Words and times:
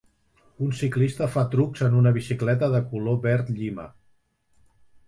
Un 0.67 0.71
ciclista 0.79 1.27
fa 1.35 1.43
trucs 1.57 1.85
en 1.89 1.99
una 2.01 2.15
bicicleta 2.17 2.73
de 2.79 2.83
color 2.95 3.21
verd 3.29 3.55
llima. 3.61 3.91